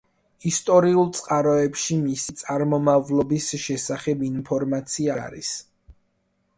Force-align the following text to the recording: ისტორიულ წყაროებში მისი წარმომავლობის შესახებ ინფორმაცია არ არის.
ისტორიულ 0.51 1.11
წყაროებში 1.17 1.99
მისი 2.07 2.35
წარმომავლობის 2.41 3.53
შესახებ 3.67 4.27
ინფორმაცია 4.33 5.15
არ 5.21 5.25
არის. 5.29 5.55